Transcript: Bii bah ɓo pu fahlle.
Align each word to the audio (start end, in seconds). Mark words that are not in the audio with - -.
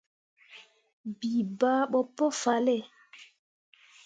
Bii 1.17 1.43
bah 1.59 1.81
ɓo 1.91 1.99
pu 2.15 2.25
fahlle. 2.41 2.75